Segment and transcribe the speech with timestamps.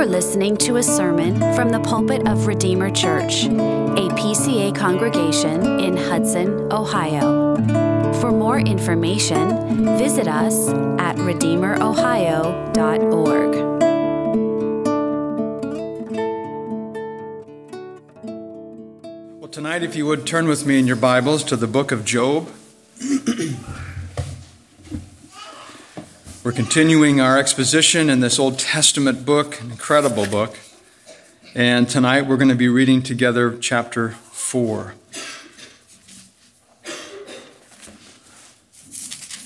[0.00, 5.94] are listening to a sermon from the pulpit of Redeemer Church, a PCA congregation in
[5.94, 7.54] Hudson, Ohio.
[8.14, 13.54] For more information, visit us at redeemerohio.org.
[19.38, 22.06] Well, tonight, if you would turn with me in your Bibles to the book of
[22.06, 22.48] Job.
[26.50, 30.58] We're continuing our exposition in this Old Testament book, an incredible book.
[31.54, 34.94] And tonight we're going to be reading together chapter 4.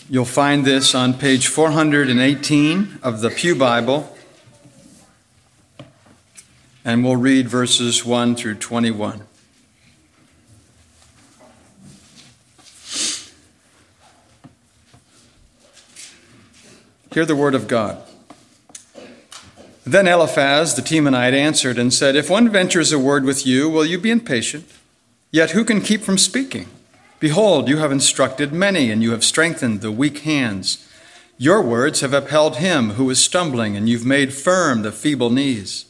[0.09, 4.17] You'll find this on page 418 of the Pew Bible.
[6.87, 9.27] And we'll read verses 1 through 21.
[17.15, 18.03] Hear the word of God.
[19.87, 23.87] Then Eliphaz the Temanite answered and said, If one ventures a word with you, will
[23.87, 24.69] you be impatient?
[25.31, 26.67] Yet who can keep from speaking?
[27.21, 30.91] Behold, you have instructed many, and you have strengthened the weak hands.
[31.39, 35.85] Your words have upheld him who is stumbling, and you've made firm the feeble knees.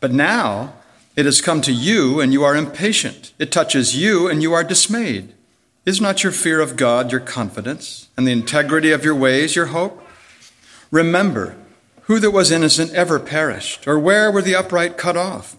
[0.00, 0.72] But now
[1.14, 3.32] it has come to you, and you are impatient.
[3.38, 5.34] It touches you, and you are dismayed.
[5.86, 9.66] Is not your fear of God your confidence, and the integrity of your ways your
[9.66, 10.03] hope?
[10.94, 11.56] Remember,
[12.02, 15.56] who that was innocent ever perished, or where were the upright cut off?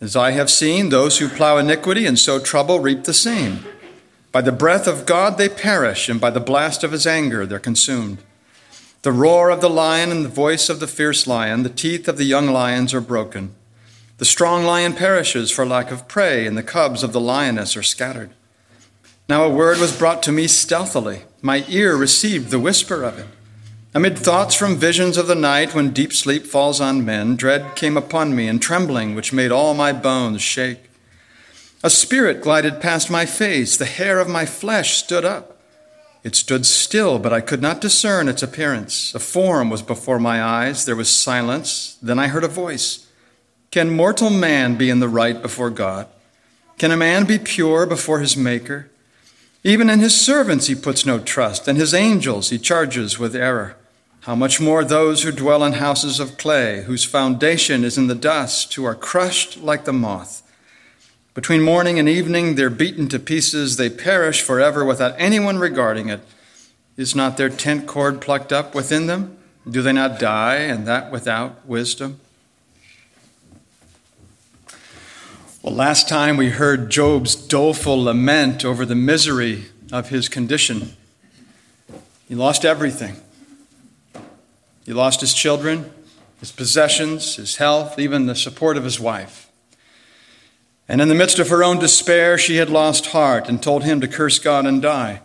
[0.00, 3.62] As I have seen, those who plow iniquity and sow trouble reap the same.
[4.32, 7.58] By the breath of God they perish, and by the blast of his anger they're
[7.58, 8.22] consumed.
[9.02, 12.16] The roar of the lion and the voice of the fierce lion, the teeth of
[12.16, 13.54] the young lions are broken.
[14.16, 17.82] The strong lion perishes for lack of prey, and the cubs of the lioness are
[17.82, 18.30] scattered.
[19.28, 21.24] Now a word was brought to me stealthily.
[21.42, 23.26] My ear received the whisper of it.
[23.96, 27.96] Amid thoughts from visions of the night, when deep sleep falls on men, dread came
[27.96, 30.90] upon me, and trembling which made all my bones shake.
[31.84, 35.60] A spirit glided past my face, the hair of my flesh stood up.
[36.24, 39.14] It stood still, but I could not discern its appearance.
[39.14, 43.06] A form was before my eyes, there was silence, then I heard a voice.
[43.70, 46.08] Can mortal man be in the right before God?
[46.78, 48.90] Can a man be pure before his Maker?
[49.62, 53.76] Even in his servants he puts no trust, and his angels he charges with error.
[54.24, 58.14] How much more those who dwell in houses of clay, whose foundation is in the
[58.14, 60.40] dust, who are crushed like the moth.
[61.34, 66.22] Between morning and evening, they're beaten to pieces, they perish forever without anyone regarding it.
[66.96, 69.36] Is not their tent cord plucked up within them?
[69.68, 72.18] Do they not die, and that without wisdom?
[75.62, 80.96] Well, last time we heard Job's doleful lament over the misery of his condition.
[82.26, 83.16] He lost everything.
[84.84, 85.90] He lost his children,
[86.40, 89.50] his possessions, his health, even the support of his wife.
[90.88, 94.00] And in the midst of her own despair, she had lost heart and told him
[94.00, 95.20] to curse God and die.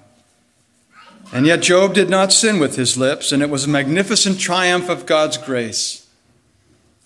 [1.34, 4.90] And yet Job did not sin with his lips, and it was a magnificent triumph
[4.90, 6.08] of God's grace.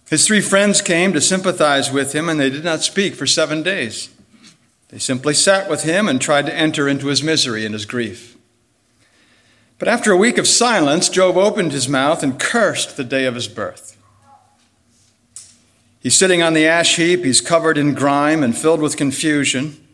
[0.10, 3.64] His three friends came to sympathize with him, and they did not speak for seven
[3.64, 4.10] days.
[4.90, 8.33] They simply sat with him and tried to enter into his misery and his grief.
[9.84, 13.36] But after a week of silence, Job opened his mouth and cursed the day of
[13.36, 13.98] his birth.
[16.00, 19.86] He's sitting on the ash heap, he's covered in grime and filled with confusion.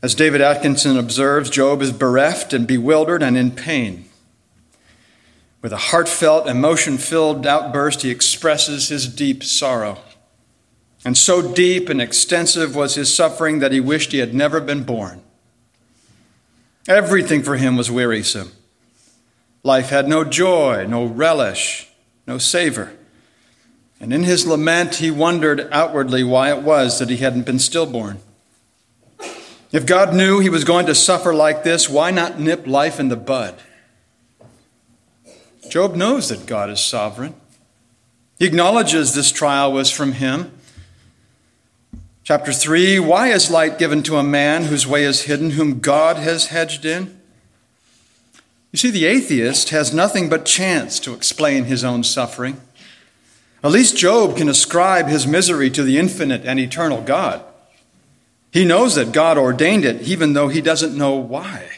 [0.00, 4.04] As David Atkinson observes, Job is bereft and bewildered and in pain.
[5.60, 9.98] With a heartfelt, emotion filled outburst, he expresses his deep sorrow.
[11.04, 14.84] And so deep and extensive was his suffering that he wished he had never been
[14.84, 15.20] born.
[16.86, 18.52] Everything for him was wearisome.
[19.64, 21.88] Life had no joy, no relish,
[22.26, 22.92] no savor.
[23.98, 28.18] And in his lament, he wondered outwardly why it was that he hadn't been stillborn.
[29.72, 33.08] If God knew he was going to suffer like this, why not nip life in
[33.08, 33.58] the bud?
[35.70, 37.34] Job knows that God is sovereign.
[38.38, 40.52] He acknowledges this trial was from him.
[42.22, 46.18] Chapter 3 Why is light given to a man whose way is hidden, whom God
[46.18, 47.18] has hedged in?
[48.74, 52.60] You see, the atheist has nothing but chance to explain his own suffering.
[53.62, 57.44] At least Job can ascribe his misery to the infinite and eternal God.
[58.50, 61.68] He knows that God ordained it, even though he doesn't know why.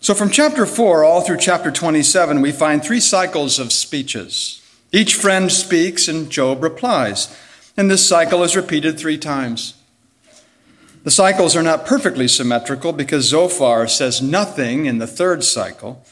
[0.00, 4.60] So, from chapter 4 all through chapter 27, we find three cycles of speeches.
[4.90, 7.38] Each friend speaks and Job replies.
[7.76, 9.79] And this cycle is repeated three times.
[11.02, 16.04] The cycles are not perfectly symmetrical because Zophar says nothing in the third cycle.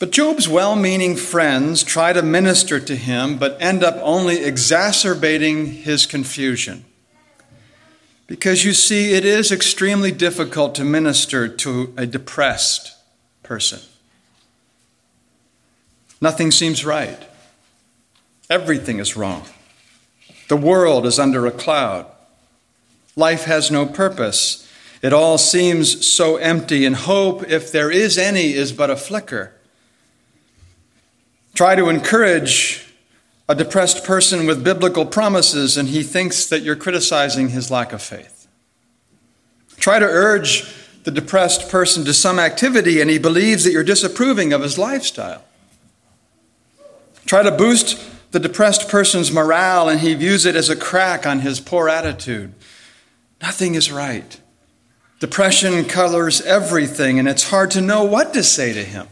[0.00, 5.66] But Job's well meaning friends try to minister to him, but end up only exacerbating
[5.66, 6.84] his confusion.
[8.26, 12.96] Because you see, it is extremely difficult to minister to a depressed
[13.42, 13.80] person.
[16.20, 17.18] Nothing seems right.
[18.50, 19.44] Everything is wrong.
[20.48, 22.06] The world is under a cloud.
[23.18, 24.64] Life has no purpose.
[25.02, 29.52] It all seems so empty, and hope, if there is any, is but a flicker.
[31.52, 32.86] Try to encourage
[33.48, 38.00] a depressed person with biblical promises, and he thinks that you're criticizing his lack of
[38.00, 38.46] faith.
[39.78, 40.72] Try to urge
[41.02, 45.42] the depressed person to some activity, and he believes that you're disapproving of his lifestyle.
[47.26, 47.98] Try to boost
[48.30, 52.54] the depressed person's morale, and he views it as a crack on his poor attitude.
[53.40, 54.40] Nothing is right.
[55.20, 59.08] Depression colors everything, and it's hard to know what to say to him.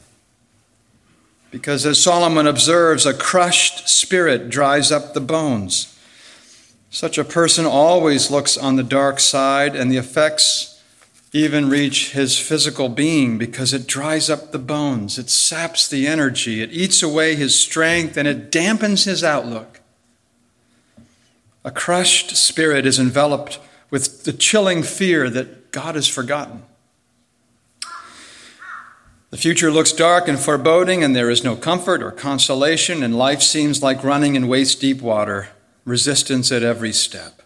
[1.50, 5.99] Because as Solomon observes, a crushed spirit dries up the bones.
[6.90, 10.81] Such a person always looks on the dark side, and the effects
[11.32, 16.62] even reach his physical being because it dries up the bones, it saps the energy,
[16.62, 19.81] it eats away his strength, and it dampens his outlook.
[21.64, 23.58] A crushed spirit is enveloped
[23.91, 26.62] with the chilling fear that God has forgotten.
[29.31, 33.43] The future looks dark and foreboding, and there is no comfort or consolation, and life
[33.43, 35.49] seems like running in waist deep water,
[35.85, 37.43] resistance at every step.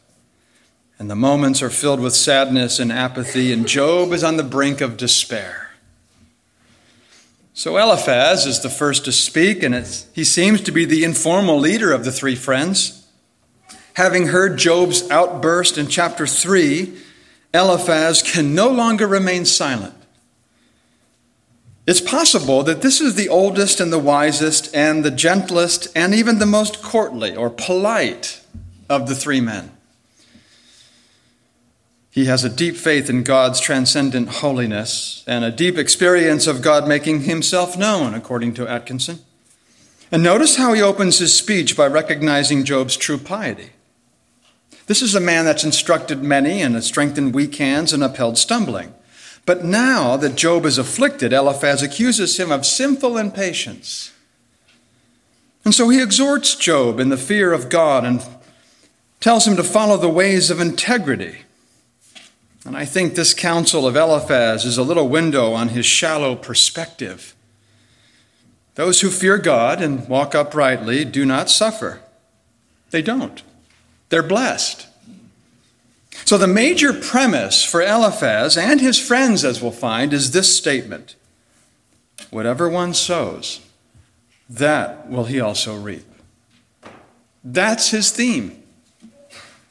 [0.99, 4.81] And the moments are filled with sadness and apathy, and Job is on the brink
[4.83, 5.71] of despair.
[7.55, 9.75] So Eliphaz is the first to speak, and
[10.15, 13.00] he seems to be the informal leader of the three friends.
[14.01, 16.91] Having heard Job's outburst in chapter 3,
[17.53, 19.93] Eliphaz can no longer remain silent.
[21.87, 26.39] It's possible that this is the oldest and the wisest and the gentlest and even
[26.39, 28.41] the most courtly or polite
[28.89, 29.71] of the three men.
[32.11, 36.89] He has a deep faith in God's transcendent holiness and a deep experience of God
[36.89, 39.19] making himself known, according to Atkinson.
[40.11, 43.73] And notice how he opens his speech by recognizing Job's true piety.
[44.91, 48.93] This is a man that's instructed many and has strengthened weak hands and upheld stumbling.
[49.47, 54.13] But now that Job is afflicted, Eliphaz accuses him of sinful impatience.
[55.65, 58.21] And so he exhorts Job in the fear of God and
[59.21, 61.43] tells him to follow the ways of integrity.
[62.67, 67.37] And I think this counsel of Eliphaz is a little window on his shallow perspective.
[68.75, 72.01] Those who fear God and walk uprightly do not suffer.
[72.91, 73.45] They don't.
[74.11, 74.87] They're blessed.
[76.25, 81.17] So, the major premise for Eliphaz and his friends, as we'll find, is this statement
[82.31, 83.61] Whatever one sows,
[84.49, 86.05] that will he also reap.
[87.43, 88.63] That's his theme.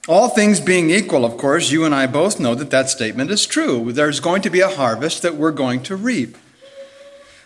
[0.07, 3.45] All things being equal, of course, you and I both know that that statement is
[3.45, 3.92] true.
[3.92, 6.35] There's going to be a harvest that we're going to reap.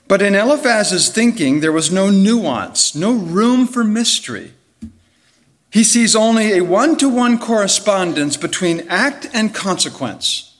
[0.07, 4.53] But in Eliphaz's thinking, there was no nuance, no room for mystery.
[5.73, 10.55] He sees only a one to one correspondence between act and consequence.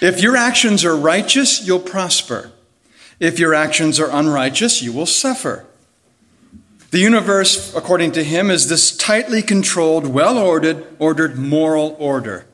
[0.00, 2.52] If your actions are righteous, you'll prosper.
[3.18, 5.66] If your actions are unrighteous, you will suffer.
[6.92, 12.46] The universe, according to him, is this tightly controlled, well ordered, ordered moral order.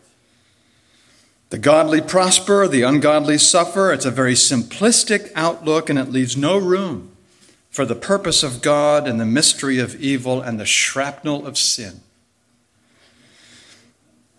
[1.51, 3.93] The godly prosper, the ungodly suffer.
[3.93, 7.14] It's a very simplistic outlook, and it leaves no room
[7.75, 12.03] for the purpose of God and the mystery of evil and the shrapnel of sin.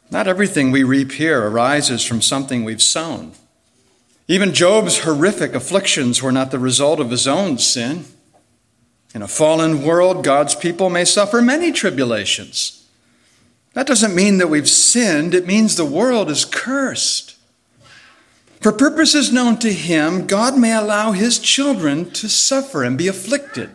[0.10, 3.34] Not everything we reap here arises from something we've sown.
[4.30, 8.06] Even Job's horrific afflictions were not the result of his own sin.
[9.14, 12.88] In a fallen world, God's people may suffer many tribulations.
[13.74, 17.35] That doesn't mean that we've sinned, it means the world is cursed.
[18.62, 23.70] For purposes known to him, God may allow his children to suffer and be afflicted.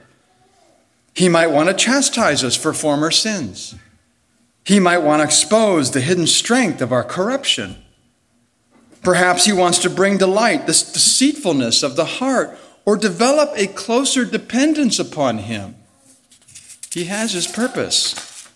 [1.14, 3.74] He might want to chastise us for former sins.
[4.64, 7.76] He might want to expose the hidden strength of our corruption.
[9.02, 13.66] Perhaps he wants to bring to light this deceitfulness of the heart or develop a
[13.66, 15.76] closer dependence upon him.
[16.92, 18.48] He has his purpose.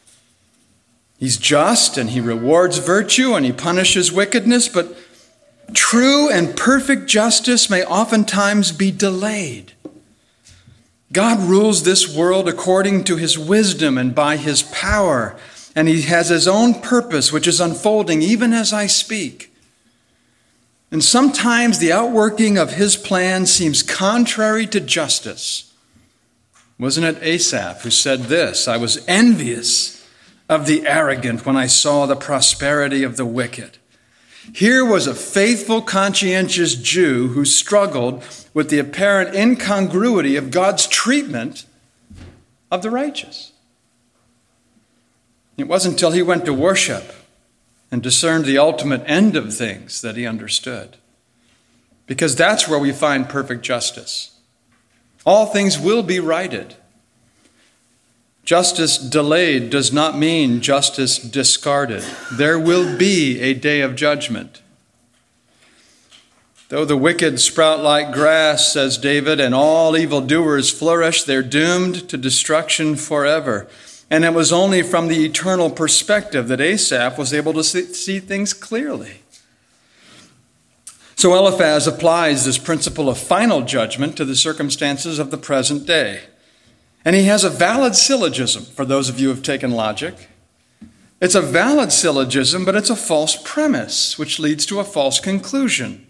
[1.18, 4.96] He's just and he rewards virtue and he punishes wickedness, but
[5.74, 9.72] True and perfect justice may oftentimes be delayed.
[11.12, 15.36] God rules this world according to his wisdom and by his power,
[15.76, 19.52] and he has his own purpose which is unfolding even as I speak.
[20.90, 25.72] And sometimes the outworking of his plan seems contrary to justice.
[26.78, 28.68] Wasn't it Asaph who said this?
[28.68, 30.04] I was envious
[30.48, 33.78] of the arrogant when I saw the prosperity of the wicked.
[34.52, 38.22] Here was a faithful, conscientious Jew who struggled
[38.52, 41.64] with the apparent incongruity of God's treatment
[42.70, 43.52] of the righteous.
[45.56, 47.12] It wasn't until he went to worship
[47.90, 50.96] and discerned the ultimate end of things that he understood.
[52.06, 54.36] Because that's where we find perfect justice.
[55.24, 56.74] All things will be righted.
[58.44, 62.04] Justice delayed does not mean justice discarded.
[62.30, 64.60] There will be a day of judgment.
[66.68, 72.16] Though the wicked sprout like grass, says David, and all evildoers flourish, they're doomed to
[72.16, 73.66] destruction forever.
[74.10, 78.52] And it was only from the eternal perspective that Asaph was able to see, things
[78.52, 79.22] clearly.
[81.16, 86.24] So Eliphaz applies this principle of final judgment to the circumstances of the present day.
[87.04, 90.28] And he has a valid syllogism for those of you who have taken logic.
[91.20, 96.06] It's a valid syllogism, but it's a false premise, which leads to a false conclusion.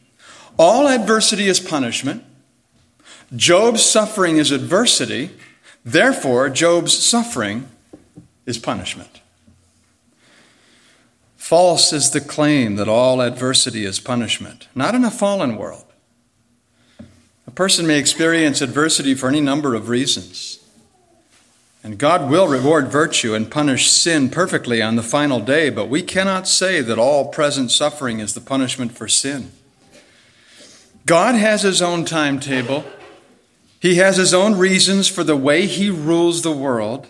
[0.58, 2.24] All adversity is punishment.
[3.34, 5.30] Job's suffering is adversity.
[5.84, 7.68] Therefore, Job's suffering
[8.46, 9.20] is punishment.
[11.36, 15.84] False is the claim that all adversity is punishment, not in a fallen world.
[17.46, 20.63] A person may experience adversity for any number of reasons.
[21.84, 26.00] And God will reward virtue and punish sin perfectly on the final day, but we
[26.00, 29.52] cannot say that all present suffering is the punishment for sin.
[31.04, 32.84] God has his own timetable.
[33.80, 37.06] He has his own reasons for the way he rules the world.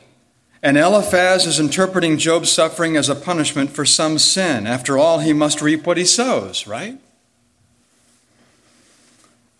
[0.60, 4.66] And Eliphaz is interpreting Job's suffering as a punishment for some sin.
[4.66, 6.98] After all, he must reap what he sows, right?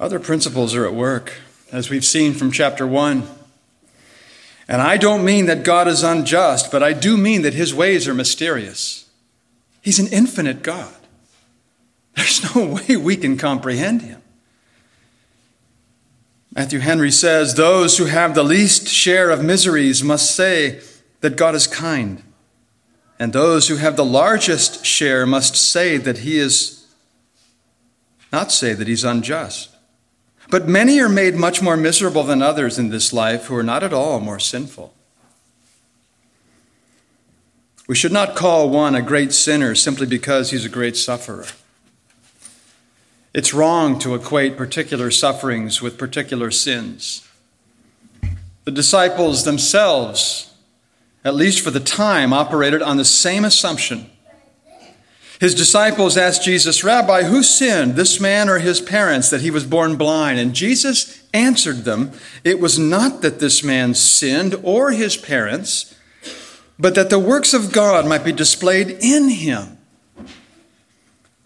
[0.00, 1.35] Other principles are at work,
[1.71, 3.28] as we've seen from chapter 1.
[4.66, 8.09] And I don't mean that God is unjust, but I do mean that his ways
[8.09, 9.09] are mysterious.
[9.83, 10.94] He's an infinite God.
[12.14, 14.23] There's no way we can comprehend him.
[16.54, 20.80] Matthew Henry says, Those who have the least share of miseries must say
[21.21, 22.23] that God is kind.
[23.18, 26.87] And those who have the largest share must say that he is,
[28.33, 29.74] not say that he's unjust.
[30.50, 33.82] But many are made much more miserable than others in this life who are not
[33.82, 34.94] at all more sinful.
[37.86, 41.46] We should not call one a great sinner simply because he's a great sufferer.
[43.34, 47.28] It's wrong to equate particular sufferings with particular sins.
[48.64, 50.54] The disciples themselves,
[51.24, 54.10] at least for the time, operated on the same assumption
[55.44, 59.66] his disciples asked Jesus, Rabbi, who sinned, this man or his parents, that he was
[59.66, 60.38] born blind?
[60.38, 62.12] And Jesus answered them,
[62.44, 65.94] It was not that this man sinned or his parents,
[66.78, 69.76] but that the works of God might be displayed in him.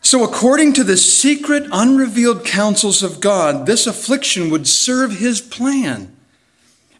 [0.01, 6.17] So, according to the secret, unrevealed counsels of God, this affliction would serve his plan.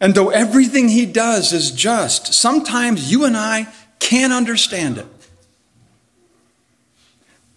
[0.01, 3.69] And though everything he does is just, sometimes you and I
[4.01, 5.07] can't understand it.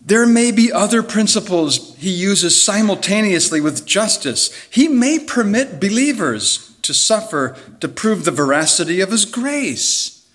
[0.03, 4.51] There may be other principles he uses simultaneously with justice.
[4.70, 10.27] He may permit believers to suffer to prove the veracity of his grace.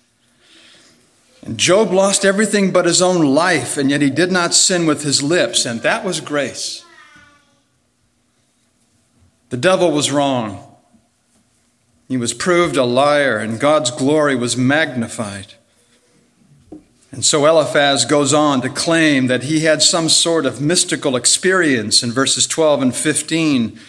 [1.41, 5.03] And Job lost everything but his own life, and yet he did not sin with
[5.03, 6.83] his lips, and that was grace.
[9.49, 10.75] The devil was wrong.
[12.07, 15.53] He was proved a liar, and God's glory was magnified.
[17.11, 22.03] And so Eliphaz goes on to claim that he had some sort of mystical experience
[22.03, 23.79] in verses 12 and 15.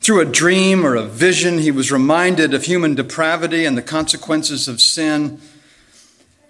[0.00, 4.68] Through a dream or a vision, he was reminded of human depravity and the consequences
[4.68, 5.40] of sin.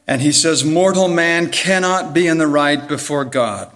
[0.06, 3.70] And he says, Mortal man cannot be in the right before God.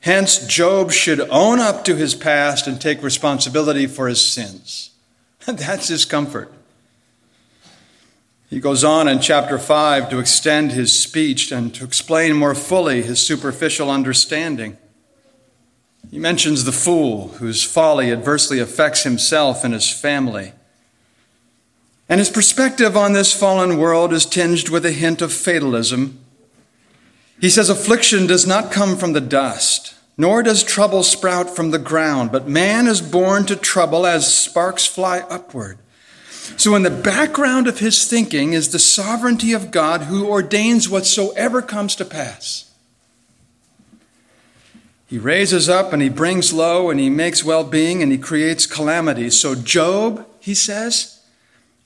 [0.00, 4.90] Hence, Job should own up to his past and take responsibility for his sins.
[5.46, 6.52] That's his comfort.
[8.50, 13.02] He goes on in chapter 5 to extend his speech and to explain more fully
[13.02, 14.76] his superficial understanding.
[16.10, 20.52] He mentions the fool whose folly adversely affects himself and his family.
[22.08, 26.20] And his perspective on this fallen world is tinged with a hint of fatalism.
[27.40, 31.78] He says, Affliction does not come from the dust, nor does trouble sprout from the
[31.78, 35.78] ground, but man is born to trouble as sparks fly upward.
[36.58, 41.62] So, in the background of his thinking is the sovereignty of God who ordains whatsoever
[41.62, 42.70] comes to pass.
[45.06, 48.66] He raises up and he brings low and he makes well being and he creates
[48.66, 49.30] calamity.
[49.30, 51.22] So, Job, he says,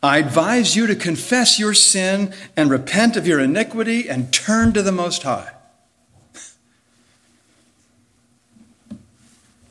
[0.03, 4.83] I advise you to confess your sin and repent of your iniquity and turn to
[4.83, 5.53] the Most High.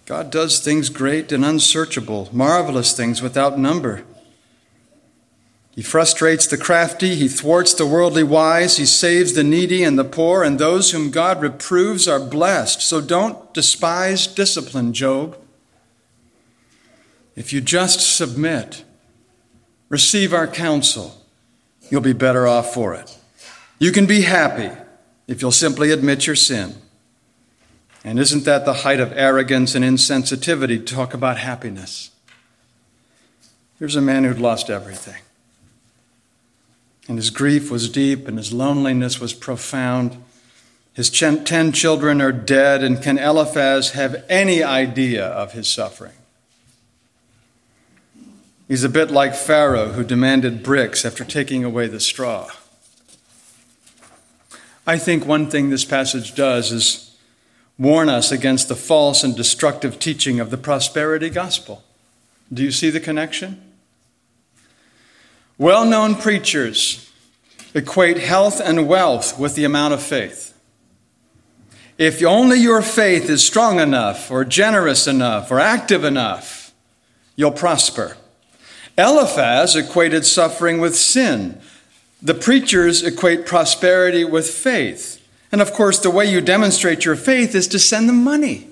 [0.05, 4.03] God does things great and unsearchable, marvelous things without number.
[5.77, 10.03] He frustrates the crafty, he thwarts the worldly wise, he saves the needy and the
[10.03, 12.81] poor, and those whom God reproves are blessed.
[12.81, 15.37] So don't despise discipline, Job.
[17.35, 18.85] If you just submit,
[19.87, 21.23] receive our counsel,
[21.91, 23.15] you'll be better off for it.
[23.77, 24.71] You can be happy
[25.27, 26.73] if you'll simply admit your sin.
[28.03, 32.09] And isn't that the height of arrogance and insensitivity to talk about happiness?
[33.77, 35.21] Here's a man who'd lost everything.
[37.07, 40.21] And his grief was deep and his loneliness was profound.
[40.93, 46.13] His ten children are dead, and can Eliphaz have any idea of his suffering?
[48.67, 52.49] He's a bit like Pharaoh who demanded bricks after taking away the straw.
[54.85, 57.15] I think one thing this passage does is
[57.77, 61.83] warn us against the false and destructive teaching of the prosperity gospel.
[62.51, 63.61] Do you see the connection?
[65.57, 67.11] Well known preachers
[67.73, 70.53] equate health and wealth with the amount of faith.
[71.97, 76.71] If only your faith is strong enough, or generous enough, or active enough,
[77.35, 78.17] you'll prosper.
[78.97, 81.59] Eliphaz equated suffering with sin.
[82.21, 85.23] The preachers equate prosperity with faith.
[85.51, 88.67] And of course, the way you demonstrate your faith is to send them money.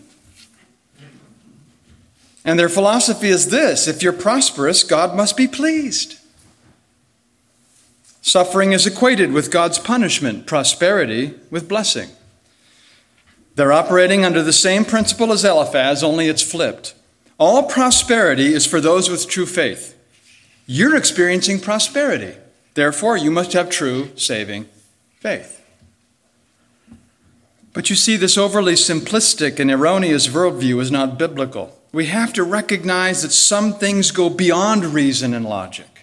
[2.44, 6.20] And their philosophy is this if you're prosperous, God must be pleased.
[8.26, 12.10] Suffering is equated with God's punishment, prosperity with blessing.
[13.54, 16.96] They're operating under the same principle as Eliphaz, only it's flipped.
[17.38, 19.96] All prosperity is for those with true faith.
[20.66, 22.36] You're experiencing prosperity.
[22.74, 24.70] Therefore, you must have true saving
[25.20, 25.64] faith.
[27.74, 31.80] But you see, this overly simplistic and erroneous worldview is not biblical.
[31.92, 35.95] We have to recognize that some things go beyond reason and logic.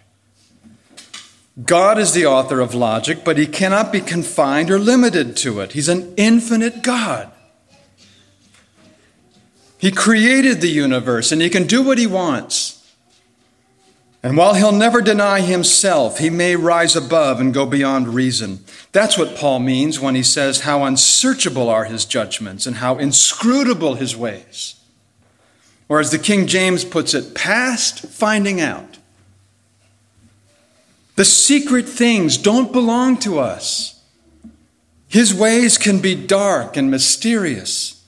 [1.62, 5.72] God is the author of logic, but he cannot be confined or limited to it.
[5.72, 7.30] He's an infinite God.
[9.76, 12.78] He created the universe and he can do what he wants.
[14.22, 18.64] And while he'll never deny himself, he may rise above and go beyond reason.
[18.92, 23.94] That's what Paul means when he says how unsearchable are his judgments and how inscrutable
[23.94, 24.76] his ways.
[25.88, 28.91] Or as the King James puts it, past finding out.
[31.16, 34.02] The secret things don't belong to us.
[35.08, 38.02] His ways can be dark and mysterious.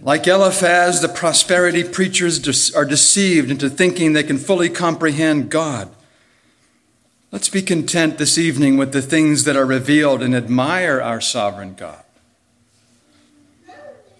[0.00, 5.88] Like Eliphaz, the prosperity preachers are deceived into thinking they can fully comprehend God.
[7.32, 11.74] Let's be content this evening with the things that are revealed and admire our sovereign
[11.74, 12.02] God.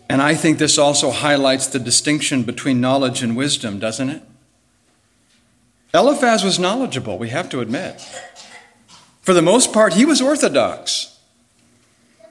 [0.09, 4.23] And I think this also highlights the distinction between knowledge and wisdom, doesn't it?
[5.95, 8.01] Eliphaz was knowledgeable, we have to admit.
[9.21, 11.19] For the most part, he was orthodox.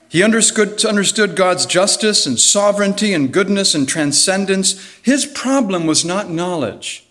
[0.08, 4.78] He understood, God's justice and sovereignty and goodness and transcendence.
[5.02, 7.06] His problem was not knowledge,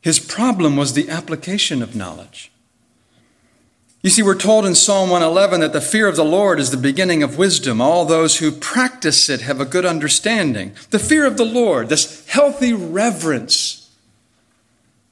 [0.00, 2.50] his problem was the application of knowledge.
[4.02, 6.76] You see, we're told in Psalm 111 that the fear of the Lord is the
[6.76, 7.80] beginning of wisdom.
[7.80, 10.74] All those who practice it have a good understanding.
[10.90, 13.85] The fear of the Lord, this healthy reverence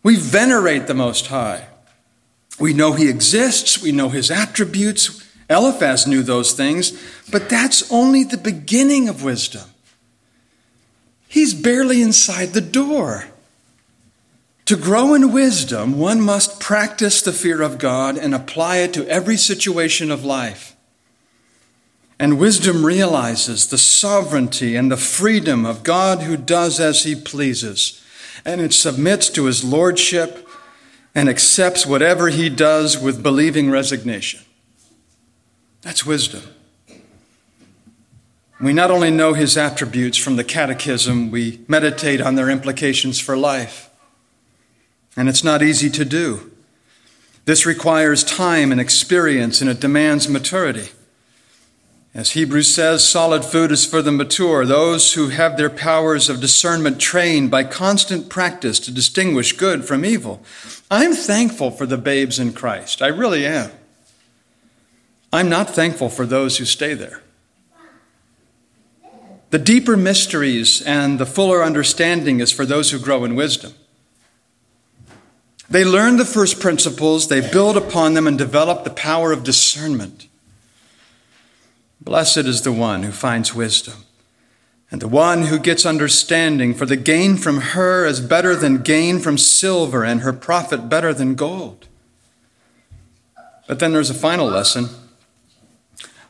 [0.04, 1.66] we venerate the Most High.
[2.60, 5.24] We know He exists, we know His attributes.
[5.50, 6.98] Eliphaz knew those things,
[7.30, 9.68] but that's only the beginning of wisdom.
[11.26, 13.26] He's barely inside the door.
[14.66, 19.06] To grow in wisdom, one must practice the fear of God and apply it to
[19.08, 20.74] every situation of life.
[22.18, 28.00] And wisdom realizes the sovereignty and the freedom of God who does as he pleases
[28.44, 30.48] and it submits to his lordship
[31.14, 34.40] and accepts whatever he does with believing resignation.
[35.82, 36.42] That's wisdom.
[38.60, 43.36] We not only know his attributes from the catechism, we meditate on their implications for
[43.36, 43.90] life.
[45.16, 46.50] And it's not easy to do.
[47.44, 50.90] This requires time and experience, and it demands maturity.
[52.14, 56.40] As Hebrews says, solid food is for the mature, those who have their powers of
[56.40, 60.40] discernment trained by constant practice to distinguish good from evil.
[60.92, 63.02] I'm thankful for the babes in Christ.
[63.02, 63.72] I really am.
[65.32, 67.20] I'm not thankful for those who stay there.
[69.50, 73.74] The deeper mysteries and the fuller understanding is for those who grow in wisdom.
[75.68, 80.28] They learn the first principles, they build upon them, and develop the power of discernment.
[82.04, 84.04] Blessed is the one who finds wisdom,
[84.90, 89.18] and the one who gets understanding, for the gain from her is better than gain
[89.18, 91.88] from silver, and her profit better than gold.
[93.66, 94.88] But then there's a final lesson.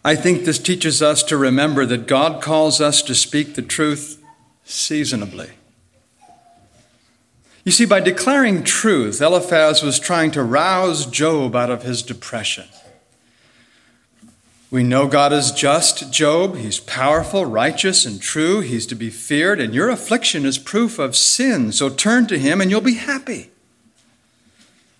[0.04, 4.22] I think this teaches us to remember that God calls us to speak the truth
[4.62, 5.50] seasonably.
[7.64, 12.66] You see, by declaring truth, Eliphaz was trying to rouse Job out of his depression.
[14.74, 16.56] We know God is just, Job.
[16.56, 18.58] He's powerful, righteous, and true.
[18.58, 21.70] He's to be feared, and your affliction is proof of sin.
[21.70, 23.52] So turn to him and you'll be happy.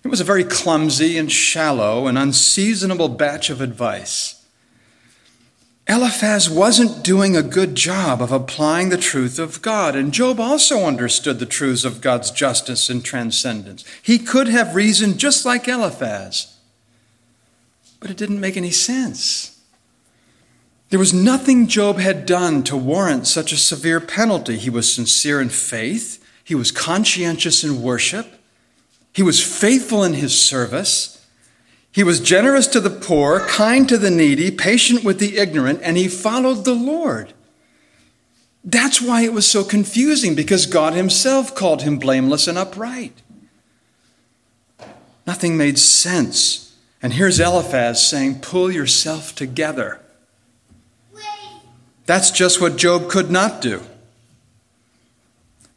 [0.01, 4.45] It was a very clumsy and shallow and unseasonable batch of advice.
[5.89, 10.85] Eliphaz wasn't doing a good job of applying the truth of God, and Job also
[10.85, 13.83] understood the truths of God's justice and transcendence.
[14.01, 16.57] He could have reasoned just like Eliphaz,
[17.99, 19.51] but it didn't make any sense.
[20.95, 24.55] There was nothing Job had done to warrant such a severe penalty.
[24.55, 28.39] He was sincere in faith, he was conscientious in worship,
[29.11, 31.27] he was faithful in his service.
[31.91, 35.97] He was generous to the poor, kind to the needy, patient with the ignorant, and
[35.97, 37.33] he followed the Lord.
[38.63, 43.21] That's why it was so confusing, because God Himself called him blameless and upright.
[45.27, 46.73] Nothing made sense.
[47.01, 49.99] And here's Eliphaz saying, Pull yourself together.
[52.05, 53.81] That's just what Job could not do.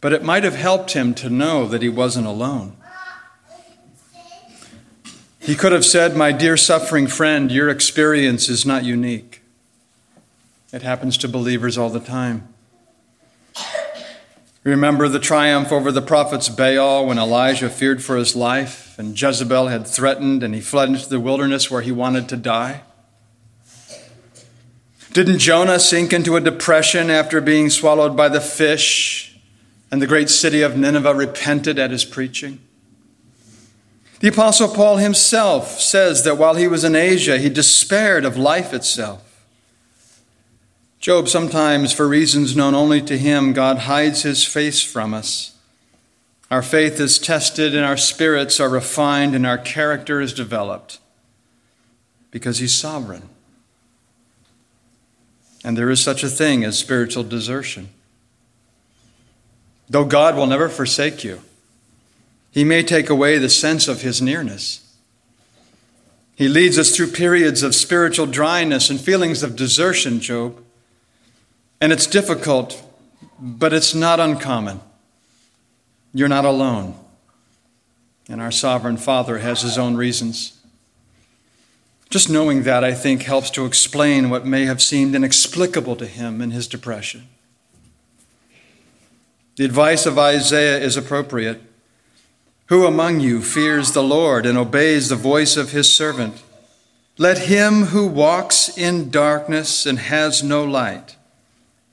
[0.01, 2.77] But it might have helped him to know that he wasn't alone.
[5.41, 9.43] He could have said, My dear suffering friend, your experience is not unique.
[10.73, 12.47] It happens to believers all the time.
[14.63, 19.69] Remember the triumph over the prophets Baal when Elijah feared for his life and Jezebel
[19.69, 22.83] had threatened and he fled into the wilderness where he wanted to die?
[25.19, 29.37] Didn't Jonah sink into a depression after being swallowed by the fish
[29.91, 32.61] and the great city of Nineveh repented at his preaching?
[34.21, 38.73] The Apostle Paul himself says that while he was in Asia, he despaired of life
[38.73, 39.45] itself.
[41.01, 45.59] Job, sometimes for reasons known only to him, God hides his face from us.
[46.49, 51.01] Our faith is tested, and our spirits are refined, and our character is developed
[52.31, 53.31] because he's sovereign.
[55.69, 57.91] And there is such a thing as spiritual desertion.
[59.87, 61.43] Though God will never forsake you,
[62.51, 64.97] he may take away the sense of his nearness.
[66.37, 70.57] He leads us through periods of spiritual dryness and feelings of desertion, Job.
[71.83, 72.83] And it's difficult,
[73.39, 74.81] but it's not uncommon.
[76.15, 76.95] You're not alone.
[78.27, 80.58] And our sovereign Father has his own reasons.
[82.11, 86.41] Just knowing that, I think, helps to explain what may have seemed inexplicable to him
[86.41, 87.29] in his depression.
[89.57, 91.61] The advice of Isaiah is appropriate.
[92.67, 96.43] Who among you fears the Lord and obeys the voice of his servant?
[97.19, 101.17] Let him who walks in darkness and has no light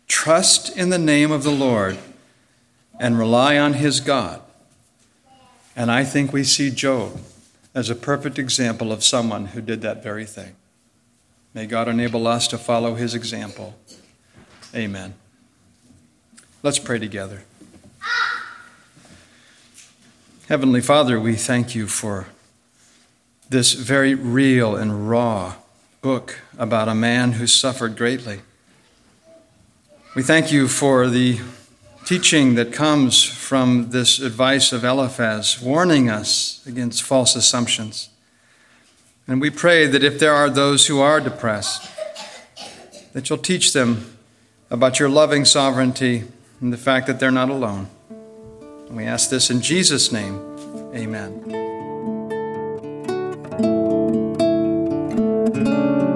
[0.07, 1.97] trust in the name of the Lord
[2.99, 4.41] and rely on his God.
[5.75, 7.19] And I think we see Job
[7.75, 10.55] as a perfect example of someone who did that very thing.
[11.53, 13.75] May God enable us to follow his example.
[14.73, 15.13] Amen.
[16.63, 17.43] Let's pray together.
[20.47, 22.27] Heavenly Father, we thank you for
[23.49, 25.55] this very real and raw
[26.01, 28.39] book about a man who suffered greatly.
[30.15, 31.39] We thank you for the
[32.05, 38.09] teaching that comes from this advice of Eliphaz, warning us against false assumptions.
[39.27, 41.91] And we pray that if there are those who are depressed,
[43.13, 44.15] that you'll teach them
[44.69, 46.25] about your loving sovereignty
[46.61, 47.87] and the fact that they're not alone.
[48.87, 50.35] And we ask this in Jesus' name.
[50.93, 51.41] Amen.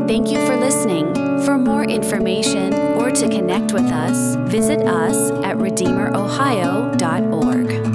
[0.07, 1.13] Thank you for listening.
[1.45, 7.88] For more information or to connect with us, visit us at RedeemerOhio.org.